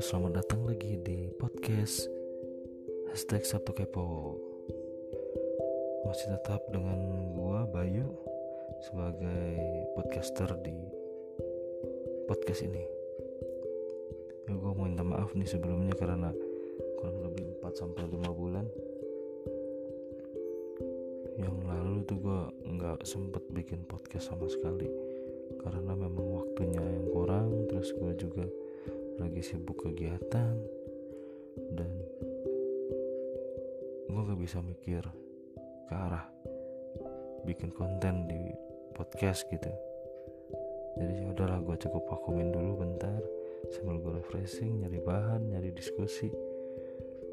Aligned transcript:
selamat 0.00 0.32
datang 0.40 0.64
lagi 0.64 0.96
di 1.04 1.28
podcast 1.36 2.08
Hashtag 3.12 3.44
Sabtu 3.44 3.76
Kepo. 3.76 4.32
Masih 6.08 6.32
tetap 6.32 6.64
dengan 6.72 6.96
gua 7.36 7.68
Bayu 7.68 8.08
Sebagai 8.80 9.60
podcaster 9.92 10.56
di 10.64 10.72
podcast 12.24 12.64
ini. 12.64 12.80
Ya, 14.48 14.56
Gue 14.56 14.72
mau 14.72 14.88
minta 14.88 15.04
maaf 15.04 15.36
nih 15.36 15.44
sebelumnya 15.44 15.92
karena 15.92 16.32
kurang 16.96 17.20
lebih 17.20 17.60
4-5 17.60 18.08
bulan. 18.32 18.64
Yang 21.36 21.56
lalu 21.68 21.96
tuh 22.08 22.16
gue 22.24 22.40
nggak 22.72 23.04
sempet 23.04 23.44
bikin 23.52 23.84
podcast 23.84 24.32
sama 24.32 24.48
sekali 24.48 24.88
Karena 25.60 25.92
memang 25.92 26.40
waktunya 26.40 26.80
yang 26.80 27.04
kurang 27.12 27.68
Terus 27.68 27.92
gue 27.96 28.12
juga 28.16 28.48
lagi 29.20 29.44
sibuk 29.44 29.84
kegiatan 29.84 30.56
dan 31.76 31.90
gue 34.08 34.22
gak 34.24 34.40
bisa 34.40 34.64
mikir 34.64 35.04
ke 35.86 35.92
arah 35.92 36.24
bikin 37.44 37.68
konten 37.68 38.24
di 38.24 38.40
podcast 38.96 39.44
gitu. 39.52 39.68
Jadi 40.96 41.24
ya 41.24 41.26
udahlah 41.36 41.60
gue 41.60 41.76
cukup 41.76 42.08
vakumin 42.08 42.48
dulu 42.48 42.80
bentar 42.80 43.20
sambil 43.76 44.00
gue 44.00 44.12
refreshing 44.24 44.80
nyari 44.80 44.98
bahan 45.04 45.52
nyari 45.52 45.68
diskusi. 45.76 46.32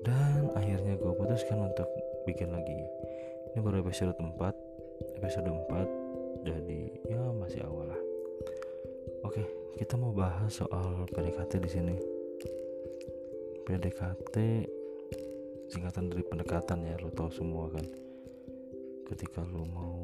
Dan 0.03 0.51
akhirnya 0.59 0.99
gue 0.99 1.13
putuskan 1.15 1.71
untuk 1.71 1.87
bikin 2.27 2.51
lagi. 2.51 2.83
Ini 3.55 3.59
baru 3.63 3.81
episode 3.87 4.15
4 4.19 5.23
episode 5.23 5.49
4 5.49 6.45
jadi 6.45 6.81
ya 7.07 7.21
masih 7.31 7.63
awal 7.63 7.95
lah. 7.95 8.01
Oke 9.23 9.56
kita 9.77 9.93
mau 9.93 10.09
bahas 10.09 10.57
soal 10.57 11.05
PDKT 11.13 11.61
di 11.61 11.69
sini. 11.69 11.95
PDKT 13.61 14.35
singkatan 15.69 16.09
dari 16.09 16.25
pendekatan 16.25 16.81
ya, 16.81 16.97
lo 16.97 17.13
tau 17.13 17.29
semua 17.29 17.69
kan. 17.69 17.85
Ketika 19.05 19.45
lo 19.45 19.61
mau 19.69 20.01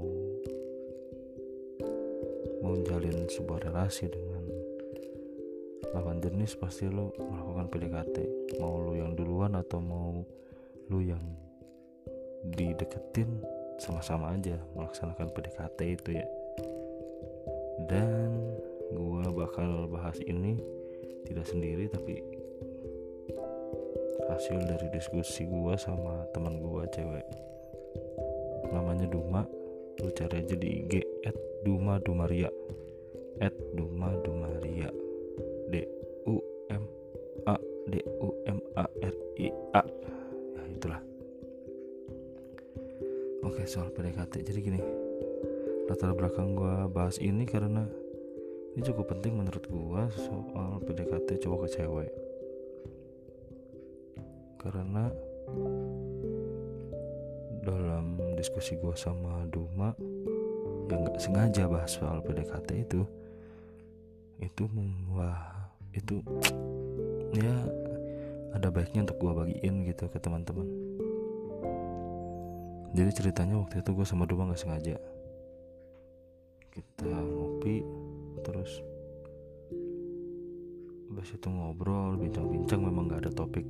mau 2.61 2.77
jalin 2.85 3.25
sebuah 3.25 3.65
relasi 3.65 4.13
dengan 4.13 4.45
lawan 5.97 6.21
jenis 6.21 6.53
pasti 6.53 6.85
lo 6.85 7.09
melakukan 7.17 7.65
PDKT. 7.73 8.17
Mau 8.61 8.77
lo 8.77 8.93
yang 8.93 9.17
duluan 9.17 9.57
atau 9.57 9.81
mau 9.81 10.21
lo 10.85 10.99
yang 11.01 11.23
dideketin 12.45 13.41
sama-sama 13.81 14.37
aja 14.37 14.61
melaksanakan 14.77 15.33
PDKT 15.33 15.79
itu 15.97 16.09
ya. 16.21 16.27
Dan 17.89 18.42
gue 18.93 19.25
bakal 19.33 19.89
bahas 19.89 20.17
ini 20.23 20.61
tidak 21.25 21.49
sendiri 21.49 21.89
tapi 21.89 22.21
hasil 24.29 24.57
dari 24.63 24.87
diskusi 24.93 25.45
gue 25.49 25.75
sama 25.75 26.25
teman 26.31 26.61
gue 26.61 26.83
cewek. 26.93 27.25
Namanya 28.71 29.09
Duma. 29.09 29.43
Lu 30.01 30.09
cari 30.09 30.41
aja 30.41 30.57
di 30.57 30.81
IG 30.83 30.93
at 31.27 31.37
Duma 31.61 32.01
Dumaria. 32.01 32.49
At 33.41 33.53
Duma 33.77 34.13
Dumaria. 34.25 34.89
D 35.69 35.85
U 36.25 36.41
M 36.69 36.83
A 37.45 37.55
D 37.89 38.01
U 38.21 38.29
M 38.49 38.59
A 38.73 38.85
R 38.85 39.15
I 39.37 39.47
A. 39.77 39.83
Ya 40.57 40.61
itulah. 40.69 41.01
Oke 43.43 43.67
soal 43.67 43.91
PDKT 43.91 44.39
jadi 44.45 44.59
gini 44.63 44.81
latar 45.83 46.15
belakang 46.15 46.55
gue 46.55 46.87
bahas 46.95 47.19
ini 47.19 47.43
karena 47.43 47.83
ini 48.73 48.81
cukup 48.81 49.13
penting 49.13 49.37
menurut 49.37 49.61
gua 49.69 50.09
soal 50.13 50.81
PDKT 50.81 51.45
cowok 51.45 51.59
ke 51.65 51.67
cewek. 51.77 52.11
Karena 54.57 55.13
dalam 57.61 58.17
diskusi 58.33 58.73
gua 58.81 58.97
sama 58.97 59.45
Duma 59.45 59.93
yang 60.89 61.05
nggak 61.05 61.21
sengaja 61.21 61.69
bahas 61.69 61.93
soal 61.93 62.19
PDKT 62.25 62.69
itu 62.85 63.01
itu 64.41 64.63
wah 65.13 65.69
itu 65.93 66.19
ya 67.39 67.55
ada 68.57 68.73
baiknya 68.73 69.05
untuk 69.05 69.21
gua 69.21 69.45
bagiin 69.45 69.85
gitu 69.85 70.09
ke 70.09 70.17
teman-teman. 70.17 70.65
Jadi 72.93 73.09
ceritanya 73.09 73.57
waktu 73.57 73.81
itu 73.81 73.89
gue 73.89 74.05
sama 74.05 74.29
Duma 74.29 74.45
nggak 74.45 74.61
sengaja. 74.61 75.01
Kita 76.69 77.09
terus. 78.53 78.85
Habis 81.09 81.33
itu 81.33 81.49
ngobrol 81.49 82.21
bincang-bincang 82.21 82.85
memang 82.85 83.09
gak 83.09 83.25
ada 83.25 83.31
topik 83.33 83.65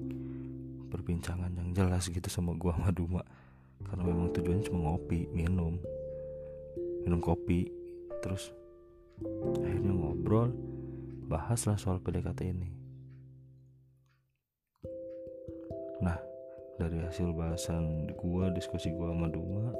perbincangan 0.91 1.55
yang 1.55 1.71
jelas 1.71 2.11
gitu 2.11 2.27
sama 2.27 2.51
gua 2.59 2.75
sama 2.75 2.91
Duma. 2.91 3.23
Karena 3.88 4.03
memang 4.03 4.35
tujuannya 4.35 4.67
cuma 4.67 4.91
ngopi 4.91 5.31
minum 5.31 5.79
minum 7.03 7.19
kopi 7.19 7.67
terus 8.23 8.55
akhirnya 9.59 9.91
ngobrol 9.91 10.51
bahaslah 11.27 11.79
soal 11.79 12.00
PDKT 12.03 12.39
ini. 12.51 12.69
Nah 16.03 16.19
dari 16.79 17.00
hasil 17.00 17.31
bahasan 17.31 18.11
gua 18.19 18.51
diskusi 18.51 18.91
gua 18.91 19.11
sama 19.11 19.27
Duma 19.31 19.71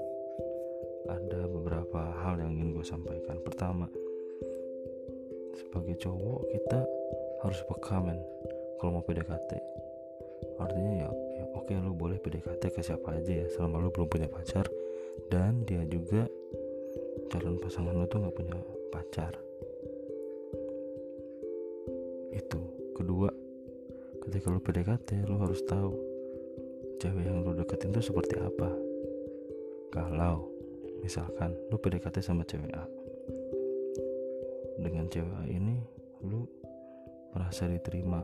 ada 1.04 1.48
beberapa 1.52 2.16
hal 2.24 2.40
yang 2.40 2.56
ingin 2.56 2.80
gue 2.80 2.86
sampaikan. 2.88 3.36
Pertama 3.44 3.92
sebagai 5.58 5.96
cowok 6.02 6.40
kita 6.50 6.80
harus 7.46 7.60
peka 7.70 7.98
men. 8.02 8.20
Kalau 8.80 9.00
mau 9.00 9.06
PDKT 9.06 9.52
artinya 10.60 11.08
ya, 11.08 11.10
ya 11.40 11.46
oke 11.56 11.72
okay, 11.72 11.80
lu 11.80 11.96
boleh 11.96 12.20
PDKT 12.20 12.62
ke 12.76 12.82
siapa 12.84 13.16
aja 13.16 13.32
ya 13.44 13.48
selama 13.56 13.80
lu 13.80 13.90
belum 13.94 14.10
punya 14.10 14.28
pacar. 14.28 14.68
Dan 15.30 15.64
dia 15.64 15.86
juga 15.86 16.26
calon 17.30 17.62
pasangan 17.62 17.94
lu 17.94 18.06
tuh 18.10 18.20
nggak 18.24 18.36
punya 18.36 18.58
pacar. 18.92 19.34
Itu. 22.34 22.62
Kedua 22.94 23.30
ketika 24.28 24.48
lu 24.52 24.60
PDKT 24.60 25.28
lu 25.28 25.36
harus 25.42 25.62
tahu 25.68 25.92
cewek 27.02 27.24
yang 27.28 27.44
lu 27.44 27.56
deketin 27.56 27.92
tuh 27.92 28.04
seperti 28.04 28.40
apa. 28.40 28.70
Kalau 29.94 30.50
misalkan 31.04 31.54
lu 31.70 31.78
PDKT 31.78 32.24
sama 32.24 32.48
cewek 32.48 32.72
A 32.74 33.03
dengan 34.80 35.06
cewek 35.10 35.46
ini 35.50 35.78
lu 36.26 36.48
merasa 37.36 37.70
diterima? 37.70 38.22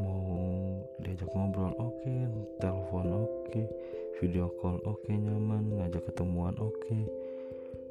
Mau 0.00 0.80
diajak 1.02 1.28
ngobrol 1.34 1.74
oke. 1.76 2.00
Okay, 2.00 2.18
telepon 2.62 3.06
oke. 3.10 3.28
Okay, 3.50 3.66
video 4.22 4.48
call 4.60 4.78
oke. 4.86 5.02
Okay, 5.04 5.18
nyaman 5.18 5.76
ngajak 5.80 6.06
ketemuan 6.12 6.56
oke. 6.60 6.76
Okay. 6.84 7.04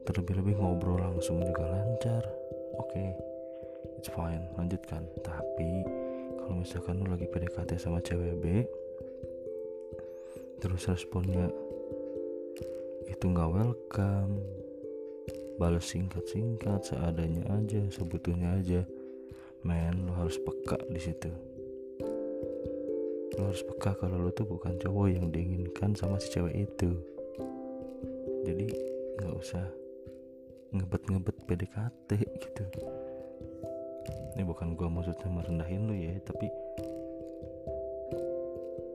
terlebih-lebih 0.07 0.57
ngobrol 0.57 0.97
langsung 0.97 1.37
juga 1.45 1.69
lancar 1.69 2.25
oke. 2.81 2.89
Okay, 2.89 3.13
it's 4.01 4.09
fine 4.09 4.41
lanjutkan. 4.57 5.05
Tapi 5.21 5.85
kalau 6.41 6.65
misalkan 6.65 7.05
lu 7.05 7.13
lagi 7.13 7.29
PDKT 7.29 7.77
sama 7.77 8.01
cewek 8.01 8.33
B 8.41 8.45
terus 10.59 10.91
responnya 10.91 11.47
itu 13.07 13.25
nggak 13.31 13.51
welcome 13.53 14.43
balas 15.59 15.91
singkat-singkat 15.91 16.87
seadanya 16.87 17.43
aja 17.51 17.83
sebetulnya 17.91 18.55
aja. 18.55 18.87
Men 19.67 20.07
lo 20.07 20.15
harus 20.15 20.39
peka 20.39 20.79
di 20.87 21.03
situ. 21.03 21.27
Lo 23.35 23.51
harus 23.51 23.59
peka 23.67 23.91
kalau 23.99 24.23
lo 24.23 24.31
tuh 24.31 24.47
bukan 24.47 24.79
cowok 24.79 25.11
yang 25.11 25.27
diinginkan 25.27 25.99
sama 25.99 26.15
si 26.23 26.31
cewek 26.31 26.63
itu. 26.63 26.95
Jadi 28.47 28.71
nggak 29.19 29.35
usah 29.35 29.67
ngebet-ngebet 30.71 31.35
PDKT 31.43 32.09
gitu. 32.23 32.63
Ini 34.39 34.47
bukan 34.47 34.79
gua 34.79 34.87
maksudnya 34.87 35.27
merendahin 35.27 35.91
lo 35.91 35.93
ya 35.93 36.15
tapi 36.23 36.47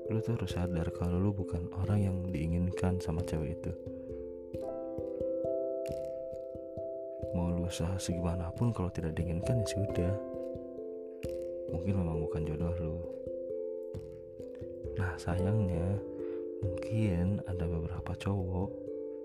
lo 0.08 0.20
tuh 0.24 0.40
harus 0.40 0.52
sadar 0.52 0.88
kalau 0.96 1.20
lo 1.20 1.36
bukan 1.36 1.68
orang 1.84 2.08
yang 2.08 2.16
diinginkan 2.32 2.96
sama 3.04 3.20
cewek 3.20 3.60
itu 3.60 3.72
mau 7.34 7.50
lu 7.50 7.66
usaha 7.66 7.98
segimanapun 7.98 8.70
kalau 8.70 8.88
tidak 8.94 9.18
diinginkan 9.18 9.60
ya 9.60 9.68
sudah. 9.68 10.14
Mungkin 11.74 11.94
memang 11.98 12.22
bukan 12.22 12.46
jodoh 12.46 12.74
lu. 12.78 12.96
Nah 14.94 15.18
sayangnya 15.18 15.98
mungkin 16.62 17.42
ada 17.50 17.66
beberapa 17.66 18.14
cowok 18.14 18.70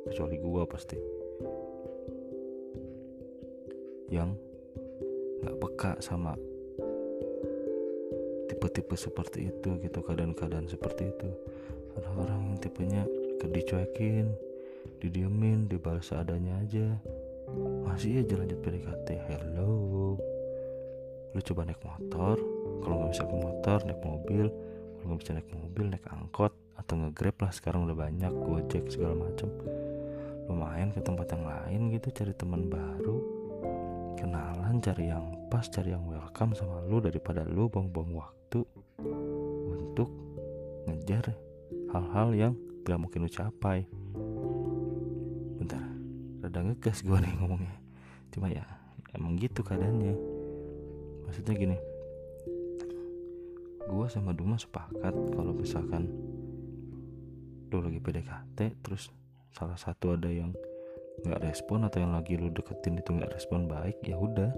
kecuali 0.10 0.36
gua 0.42 0.66
pasti 0.66 0.98
yang 4.10 4.34
nggak 5.46 5.58
peka 5.62 5.92
sama 6.02 6.34
tipe-tipe 8.50 8.98
seperti 8.98 9.54
itu 9.54 9.78
gitu 9.86 10.02
keadaan-keadaan 10.02 10.66
seperti 10.66 11.14
itu. 11.14 11.30
Ada 11.94 12.10
orang 12.18 12.42
yang 12.50 12.58
tipenya 12.58 13.04
dicuekin 13.40 14.34
didiemin 15.00 15.72
dibalas 15.72 16.12
seadanya 16.12 16.60
aja 16.60 16.98
masih 17.84 18.24
aja 18.24 18.36
lanjut 18.40 18.60
PDKT 18.64 19.08
hello. 19.28 20.16
Lu 21.36 21.40
coba 21.46 21.68
naik 21.68 21.82
motor. 21.84 22.36
Kalau 22.82 22.96
nggak 22.96 23.12
bisa 23.14 23.24
naik 23.26 23.38
motor 23.44 23.78
naik 23.86 24.02
mobil. 24.02 24.46
Kalau 24.98 25.06
nggak 25.10 25.22
bisa 25.22 25.32
naik 25.36 25.50
mobil 25.54 25.86
naik 25.92 26.06
angkot 26.10 26.54
atau 26.78 26.94
ngegrab 26.96 27.36
lah. 27.44 27.52
Sekarang 27.54 27.86
udah 27.86 27.98
banyak 27.98 28.34
gojek 28.34 28.90
segala 28.90 29.14
macem. 29.18 29.50
Lumayan 30.50 30.90
ke 30.90 31.00
tempat 31.04 31.30
yang 31.30 31.46
lain 31.46 31.82
gitu 31.94 32.08
cari 32.10 32.34
teman 32.34 32.72
baru. 32.72 33.18
Kenalan 34.18 34.82
cari 34.82 35.12
yang 35.12 35.40
pas 35.48 35.66
cari 35.70 35.94
yang 35.94 36.06
welcome 36.06 36.54
sama 36.58 36.84
lu 36.86 37.02
daripada 37.02 37.46
lu 37.48 37.72
buang-buang 37.72 38.14
waktu 38.14 38.66
untuk 39.70 40.10
ngejar 40.90 41.36
hal-hal 41.94 42.30
yang 42.36 42.54
gak 42.86 43.00
mungkin 43.00 43.26
lu 43.26 43.32
capai 43.32 43.86
rada 46.50 46.66
ngegas 46.66 47.06
gue 47.06 47.18
nih 47.22 47.34
ngomongnya. 47.38 47.78
Cuma 48.34 48.50
ya 48.50 48.66
emang 49.14 49.38
gitu 49.38 49.62
keadaannya. 49.62 50.18
Maksudnya 51.30 51.54
gini 51.54 51.78
gue 53.90 54.06
sama 54.06 54.38
Duma 54.38 54.54
sepakat 54.54 55.18
kalau 55.34 55.50
misalkan 55.50 56.06
lu 57.74 57.82
lagi 57.82 57.98
PDKT 57.98 58.86
terus 58.86 59.10
salah 59.50 59.78
satu 59.82 60.14
ada 60.14 60.30
yang 60.30 60.54
nggak 61.26 61.42
respon 61.42 61.90
atau 61.90 61.98
yang 61.98 62.14
lagi 62.14 62.38
lu 62.38 62.54
deketin 62.54 63.02
itu 63.02 63.10
nggak 63.18 63.34
respon 63.34 63.66
baik 63.66 63.98
ya 64.06 64.14
udah 64.14 64.54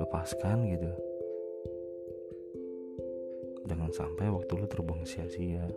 lepaskan 0.00 0.64
gitu. 0.72 0.90
Jangan 3.68 3.92
sampai 3.94 4.26
waktu 4.32 4.52
lu 4.58 4.66
terbuang 4.66 5.04
sia-sia 5.06 5.68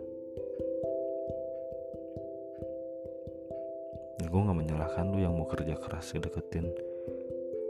gue 4.26 4.40
nggak 4.40 4.58
menyalahkan 4.58 5.04
lu 5.14 5.18
yang 5.22 5.34
mau 5.34 5.46
kerja 5.46 5.78
keras 5.78 6.14
deketin 6.14 6.68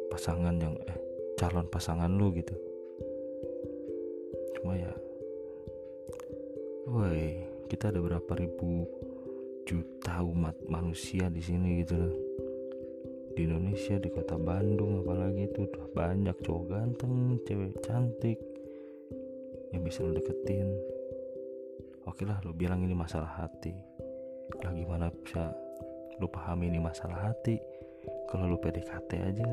pasangan 0.08 0.56
yang 0.56 0.74
eh 0.88 0.98
calon 1.36 1.68
pasangan 1.68 2.08
lu 2.08 2.32
gitu. 2.32 2.56
Cuma 4.56 4.74
ya 4.76 4.92
woi 6.88 7.44
kita 7.68 7.92
ada 7.92 8.00
berapa 8.00 8.32
ribu 8.38 8.88
juta 9.66 10.22
umat 10.22 10.54
manusia 10.70 11.26
di 11.28 11.42
sini 11.42 11.82
gitu 11.82 11.98
di 13.36 13.44
Indonesia 13.44 14.00
di 14.00 14.08
kota 14.08 14.40
Bandung 14.40 15.04
apalagi 15.04 15.52
itu 15.52 15.68
udah 15.68 15.92
banyak 15.92 16.36
cowok 16.40 16.64
ganteng 16.72 17.36
cewek 17.44 17.76
cantik 17.84 18.40
yang 19.74 19.82
bisa 19.84 20.00
lo 20.00 20.16
deketin. 20.16 20.72
Oke 22.08 22.24
lah 22.24 22.40
lo 22.46 22.56
bilang 22.56 22.80
ini 22.86 22.96
masalah 22.96 23.44
hati. 23.44 23.74
Lah 24.62 24.72
gimana 24.72 25.12
bisa 25.12 25.52
lo 26.20 26.26
pahami 26.28 26.72
ini 26.72 26.80
masalah 26.80 27.30
hati. 27.32 27.60
Kalau 28.30 28.46
lo 28.50 28.56
PDKT 28.58 29.10
aja 29.22 29.46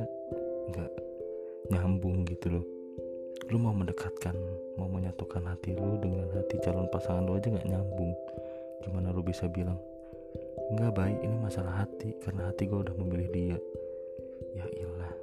nggak 0.71 0.91
nyambung 1.73 2.23
gitu 2.27 2.59
loh. 2.59 2.65
Lu 3.51 3.59
mau 3.59 3.75
mendekatkan 3.75 4.35
mau 4.79 4.89
menyatukan 4.89 5.43
hati 5.45 5.75
lu 5.77 5.99
dengan 6.01 6.25
hati 6.33 6.57
calon 6.63 6.89
pasangan 6.89 7.27
lu 7.27 7.35
aja 7.35 7.51
nggak 7.51 7.67
nyambung. 7.67 8.13
Gimana 8.83 9.11
lu 9.11 9.21
bisa 9.21 9.45
bilang 9.51 9.77
nggak 10.73 10.95
baik 10.95 11.19
ini 11.21 11.37
masalah 11.37 11.85
hati 11.85 12.15
karena 12.23 12.49
hati 12.49 12.65
gue 12.65 12.79
udah 12.79 12.95
memilih 12.97 13.29
dia. 13.29 13.57
Ya 14.55 14.65
ilah. 14.71 15.13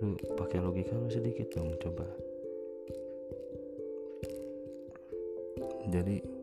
Lu 0.00 0.16
pakai 0.40 0.64
logika 0.64 0.96
lu 0.96 1.12
sedikit 1.12 1.52
dong 1.52 1.76
coba. 1.76 2.08
Jadi 5.90 6.39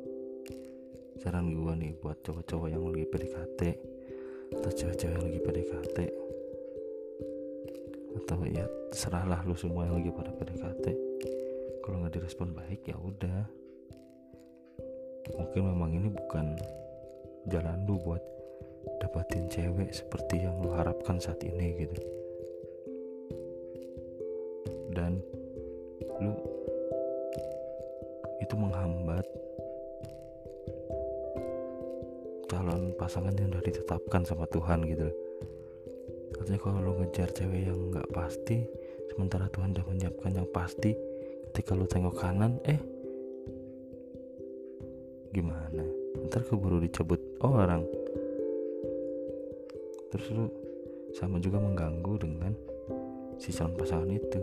saran 1.17 1.49
gue 1.49 1.73
nih 1.77 1.91
buat 1.97 2.21
cowok-cowok 2.21 2.67
yang 2.69 2.83
lagi 2.85 3.05
PDKT 3.09 3.61
atau 4.57 4.71
cewek-cewek 4.71 5.13
yang 5.17 5.25
lagi 5.25 5.39
PDKT 5.41 5.97
atau 8.17 8.37
ya 8.45 8.65
terserahlah 8.93 9.41
lu 9.45 9.57
semua 9.57 9.85
yang 9.89 10.01
lagi 10.01 10.11
pada 10.13 10.31
PDKT 10.33 10.85
kalau 11.87 12.03
nggak 12.03 12.19
direspon 12.19 12.51
baik 12.51 12.83
ya 12.83 12.99
udah. 12.99 13.47
Mungkin 15.39 15.61
memang 15.71 15.95
ini 15.95 16.11
bukan 16.11 16.59
jalan 17.47 17.79
lu 17.87 17.95
buat 18.03 18.19
dapatin 18.99 19.47
cewek 19.47 19.95
seperti 19.95 20.43
yang 20.43 20.59
lu 20.59 20.75
harapkan 20.75 21.15
saat 21.15 21.39
ini 21.47 21.87
gitu. 21.87 21.99
Dan 24.91 25.23
calon 32.47 32.95
pasangan 32.95 33.35
yang 33.35 33.51
udah 33.51 33.63
ditetapkan 33.63 34.23
sama 34.23 34.47
Tuhan 34.47 34.87
gitu. 34.87 35.11
Artinya 36.39 36.59
kalau 36.63 36.79
lo 36.79 36.91
ngejar 37.03 37.29
cewek 37.35 37.67
yang 37.67 37.91
nggak 37.91 38.07
pasti 38.15 38.63
sementara 39.11 39.51
Tuhan 39.51 39.75
udah 39.75 39.85
menyiapkan 39.87 40.31
yang 40.31 40.47
pasti 40.49 40.95
ketika 41.51 41.75
lo 41.75 41.83
tengok 41.83 42.15
kanan 42.15 42.59
eh 42.63 42.79
gimana? 45.35 45.83
Ntar 46.27 46.47
keburu 46.47 46.79
dicabut 46.79 47.19
orang. 47.43 47.83
Terus 50.07 50.27
lu 50.31 50.45
sama 51.11 51.37
juga 51.43 51.59
mengganggu 51.59 52.13
dengan 52.15 52.55
si 53.35 53.51
calon 53.51 53.75
pasangan 53.75 54.07
itu. 54.07 54.39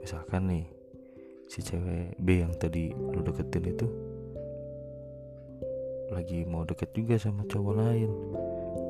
Misalkan 0.00 0.48
nih 0.48 0.64
si 1.50 1.66
cewek 1.66 2.14
B 2.22 2.46
yang 2.46 2.54
tadi 2.54 2.94
lu 2.94 3.20
deketin 3.26 3.74
itu 3.74 4.07
lagi 6.08 6.44
mau 6.48 6.64
deket 6.64 6.96
juga 6.96 7.20
sama 7.20 7.44
cowok 7.44 7.74
lain. 7.76 8.10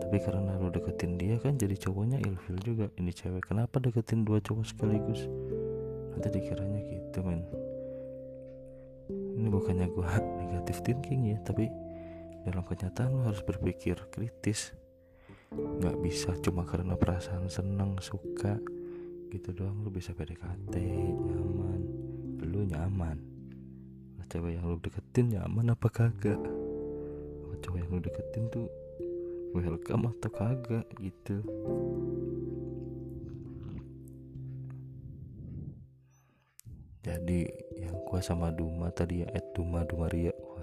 Tapi 0.07 0.17
karena 0.25 0.57
lu 0.57 0.71
deketin 0.73 1.21
dia 1.21 1.37
kan 1.37 1.59
jadi 1.59 1.75
cowoknya 1.77 2.23
ilfil 2.23 2.57
juga. 2.63 2.87
Ini 2.97 3.11
cewek 3.13 3.53
kenapa 3.53 3.83
deketin 3.83 4.25
dua 4.25 4.39
cowok 4.41 4.65
sekaligus? 4.65 5.27
Nanti 6.15 6.29
dikiranya 6.33 6.81
gitu 6.87 7.19
men. 7.27 7.43
Ini 9.39 9.49
bukannya 9.51 9.87
gua 9.93 10.09
negatif 10.41 10.81
thinking 10.87 11.35
ya 11.35 11.39
tapi 11.43 11.69
dalam 12.47 12.65
kenyataan 12.65 13.13
lu 13.13 13.23
harus 13.27 13.43
berpikir 13.45 13.99
kritis. 14.09 14.73
Nggak 15.53 15.97
bisa 16.01 16.33
cuma 16.41 16.65
karena 16.65 16.95
perasaan 16.95 17.51
senang 17.51 17.99
suka 18.01 18.57
gitu 19.29 19.53
doang. 19.53 19.83
Lu 19.85 19.91
bisa 19.91 20.15
PDKT 20.15 20.75
nyaman. 21.19 21.81
Lu 22.47 22.65
nyaman. 22.65 23.19
Cewek 24.29 24.61
yang 24.61 24.69
lu 24.69 24.77
deketin 24.77 25.33
nyaman 25.33 25.73
apa 25.73 25.89
kagak 25.89 26.37
cowok 27.63 27.79
yang 27.79 27.89
lu 27.91 28.01
deketin 28.03 28.45
tuh 28.51 28.67
welcome 29.57 30.13
atau 30.13 30.31
kagak 30.31 30.87
gitu. 31.01 31.43
Jadi 37.03 37.49
yang 37.81 37.97
gua 38.05 38.21
sama 38.21 38.53
Duma 38.53 38.93
tadi 38.93 39.25
ya 39.25 39.29
Ed 39.33 39.57
Duma 39.57 39.87
Dumaria 39.89 40.35
wah 40.45 40.63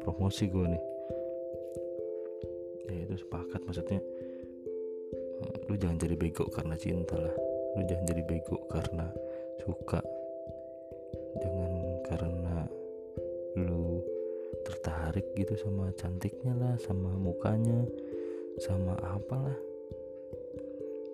promosi 0.00 0.48
gua 0.48 0.70
nih. 0.70 0.84
Ya 2.86 2.98
itu 3.04 3.14
sepakat 3.20 3.60
maksudnya 3.66 4.00
lu 5.66 5.74
jangan 5.76 5.98
jadi 6.00 6.16
bego 6.16 6.48
karena 6.48 6.78
cinta 6.78 7.18
lah. 7.18 7.34
Lu 7.76 7.82
jangan 7.84 8.06
jadi 8.08 8.22
bego 8.24 8.56
karena 8.72 9.06
suka. 9.60 10.00
Jangan 11.36 11.72
karena 12.08 12.56
tertarik 15.16 15.48
gitu 15.48 15.56
sama 15.56 15.88
cantiknya 15.96 16.52
lah 16.60 16.76
sama 16.76 17.08
mukanya 17.16 17.88
sama 18.60 18.92
apalah. 19.00 19.56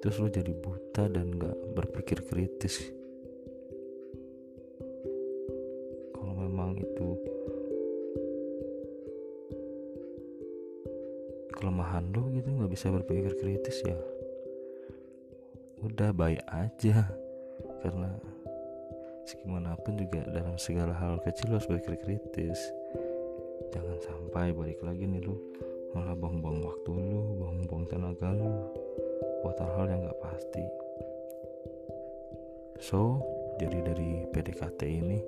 Terus 0.03 0.19
lu 0.19 0.27
jadi 0.27 0.51
buta 0.59 1.07
dan 1.07 1.39
gak 1.39 1.55
berpikir 1.79 2.19
kritis. 2.27 2.83
Kalau 6.19 6.35
memang 6.35 6.83
itu 6.83 7.15
kelemahan 11.55 12.03
lu 12.11 12.27
gitu 12.35 12.51
nggak 12.59 12.75
bisa 12.75 12.91
berpikir 12.91 13.39
kritis 13.39 13.87
ya 13.87 13.95
udah 15.87 16.11
baik 16.11 16.43
aja. 16.51 17.07
Karena 17.87 18.11
segimanapun 19.31 19.95
juga 19.95 20.27
dalam 20.27 20.59
segala 20.59 20.91
hal 20.91 21.23
kecil 21.23 21.55
harus 21.55 21.71
berpikir 21.71 22.03
kritis 22.03 22.59
jangan 23.73 23.99
sampai 24.05 24.53
balik 24.53 24.85
lagi 24.85 25.09
nih 25.09 25.25
lu. 25.25 25.35
Malah 25.93 26.17
buang-buang 26.17 26.61
waktu 26.65 26.91
lu 26.93 27.21
buang-buang 27.41 27.85
tenaga 27.89 28.33
lu 28.33 28.49
buat 29.45 29.57
hal-hal 29.59 29.87
yang 29.89 30.01
gak 30.09 30.21
pasti. 30.21 30.65
So 32.81 33.21
jadi 33.61 33.79
dari 33.85 34.25
PDKT 34.33 34.81
ini 34.89 35.19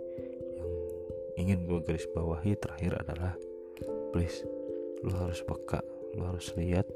yang 0.56 0.72
ingin 1.36 1.68
gue 1.68 1.80
garis 1.84 2.08
bawahi 2.12 2.56
terakhir 2.56 3.00
adalah 3.04 3.36
please 4.12 4.44
lu 5.04 5.12
harus 5.12 5.44
peka 5.44 5.84
lu 6.16 6.24
harus 6.24 6.48
lihat 6.56 6.88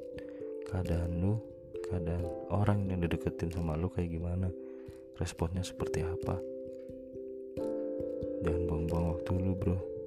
keadaan 0.70 1.20
lu 1.20 1.36
keadaan 1.88 2.24
orang 2.48 2.88
yang 2.88 3.04
dideketin 3.04 3.52
sama 3.52 3.76
lu 3.76 3.92
kayak 3.92 4.12
gimana 4.12 4.48
responnya 5.18 5.66
seperti 5.66 6.06
apa. 6.06 6.38
Jangan 8.38 8.62
buang-buang 8.70 9.06
waktu 9.18 9.32
lu 9.34 9.52
bro 9.58 9.97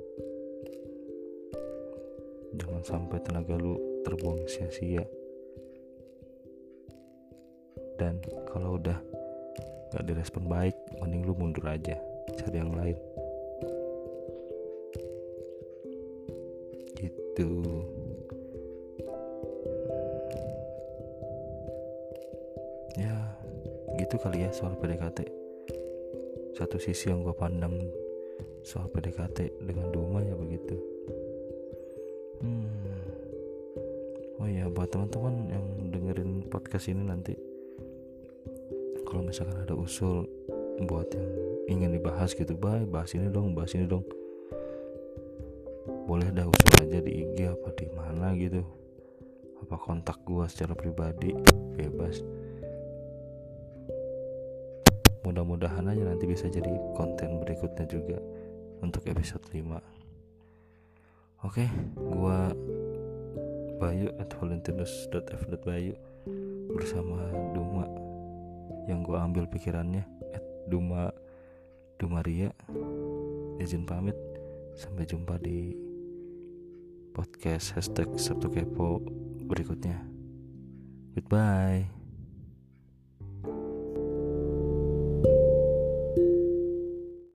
jangan 2.56 2.84
sampai 2.84 3.18
tenaga 3.24 3.56
lu 3.56 3.78
terbuang 4.04 4.44
sia-sia. 4.48 5.04
Dan 7.96 8.18
kalau 8.50 8.82
udah 8.82 8.98
gak 9.94 10.06
direspon 10.08 10.50
baik 10.50 10.76
mending 11.00 11.24
lu 11.28 11.34
mundur 11.38 11.64
aja 11.70 11.96
cari 12.36 12.58
yang 12.58 12.74
lain. 12.74 12.98
Gitu. 16.98 17.50
Ya 23.00 23.16
gitu 23.96 24.16
kali 24.20 24.44
ya 24.44 24.52
soal 24.52 24.76
PDKT 24.76 25.24
satu 26.62 26.78
sisi 26.78 27.10
yang 27.10 27.24
gue 27.24 27.34
pandang 27.34 27.74
soal 28.62 28.92
PDKT 28.92 29.64
dengan 29.64 29.90
Duma 29.90 30.20
ya 30.22 30.36
begitu 30.36 30.91
hmm. 32.42 32.66
oh 34.42 34.50
ya 34.50 34.66
buat 34.68 34.90
teman-teman 34.90 35.36
yang 35.50 35.66
dengerin 35.94 36.50
podcast 36.50 36.90
ini 36.90 37.06
nanti 37.06 37.34
kalau 39.06 39.28
misalkan 39.28 39.60
ada 39.60 39.76
usul 39.76 40.24
buat 40.88 41.12
yang 41.14 41.30
ingin 41.68 42.00
dibahas 42.00 42.32
gitu 42.32 42.56
bye 42.56 42.88
bahas 42.88 43.12
ini 43.12 43.28
dong 43.28 43.52
bahas 43.52 43.76
ini 43.76 43.84
dong. 43.84 44.08
Boleh 46.08 46.32
dah 46.32 46.48
usul 46.48 46.72
aja 46.88 47.00
di 47.04 47.24
IG 47.24 47.48
apa 47.48 47.70
di 47.76 47.88
mana 47.92 48.32
gitu. 48.36 48.64
Apa 49.64 49.76
kontak 49.76 50.24
gua 50.24 50.48
secara 50.48 50.76
pribadi 50.76 51.36
bebas. 51.76 52.24
Mudah-mudahan 55.28 55.86
aja 55.92 56.04
nanti 56.08 56.26
bisa 56.26 56.50
jadi 56.50 56.72
konten 56.98 57.44
berikutnya 57.44 57.86
juga 57.86 58.18
untuk 58.82 59.06
episode 59.06 59.46
5 59.54 60.01
oke 61.42 61.66
gua 61.98 62.54
Bayu 63.82 64.14
at 64.22 64.30
valentinus.f.bayu 64.38 65.98
bersama 66.70 67.18
Duma 67.58 67.90
yang 68.86 69.02
gua 69.02 69.26
ambil 69.26 69.50
pikirannya 69.50 70.06
at 70.38 70.46
Duma 70.70 71.10
Dumaria 71.98 72.54
izin 73.58 73.90
pamit 73.90 74.18
sampai 74.78 75.10
jumpa 75.10 75.42
di 75.42 75.74
podcast 77.12 77.74
hashtag 77.76 78.08
Sabtu 78.16 78.48
Kepo 78.48 79.04
berikutnya. 79.46 80.00
Goodbye 81.12 82.01